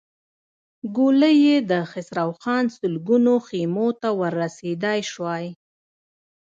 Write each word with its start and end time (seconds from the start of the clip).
ګولۍ 0.95 1.35
يې 1.45 1.57
د 1.69 1.73
خسروخان 1.91 2.63
سلګونو 2.77 3.33
خيمو 3.47 3.87
ته 4.01 4.09
ور 4.19 4.33
رسېدای 4.43 4.99
شوای. 5.11 5.45